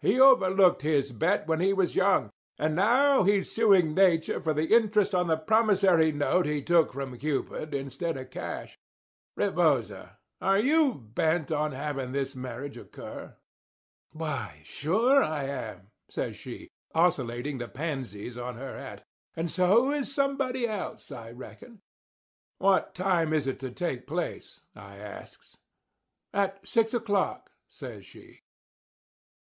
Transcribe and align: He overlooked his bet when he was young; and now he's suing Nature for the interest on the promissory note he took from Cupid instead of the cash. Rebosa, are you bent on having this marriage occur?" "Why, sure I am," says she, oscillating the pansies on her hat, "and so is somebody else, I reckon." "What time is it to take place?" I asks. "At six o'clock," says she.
He 0.00 0.18
overlooked 0.18 0.82
his 0.82 1.12
bet 1.12 1.46
when 1.46 1.60
he 1.60 1.72
was 1.72 1.94
young; 1.94 2.32
and 2.58 2.74
now 2.74 3.22
he's 3.22 3.52
suing 3.52 3.94
Nature 3.94 4.40
for 4.40 4.52
the 4.52 4.74
interest 4.74 5.14
on 5.14 5.28
the 5.28 5.36
promissory 5.36 6.10
note 6.10 6.46
he 6.46 6.60
took 6.60 6.92
from 6.92 7.16
Cupid 7.16 7.72
instead 7.72 8.16
of 8.16 8.16
the 8.16 8.24
cash. 8.26 8.76
Rebosa, 9.36 10.18
are 10.40 10.58
you 10.58 10.94
bent 10.96 11.52
on 11.52 11.70
having 11.70 12.10
this 12.10 12.34
marriage 12.34 12.76
occur?" 12.76 13.36
"Why, 14.14 14.62
sure 14.64 15.22
I 15.22 15.44
am," 15.44 15.92
says 16.10 16.34
she, 16.34 16.66
oscillating 16.92 17.58
the 17.58 17.68
pansies 17.68 18.36
on 18.36 18.56
her 18.56 18.76
hat, 18.76 19.04
"and 19.36 19.48
so 19.48 19.92
is 19.92 20.12
somebody 20.12 20.66
else, 20.66 21.12
I 21.12 21.30
reckon." 21.30 21.82
"What 22.58 22.96
time 22.96 23.32
is 23.32 23.46
it 23.46 23.60
to 23.60 23.70
take 23.70 24.08
place?" 24.08 24.60
I 24.74 24.96
asks. 24.96 25.56
"At 26.34 26.66
six 26.66 26.92
o'clock," 26.94 27.52
says 27.68 28.04
she. 28.04 28.40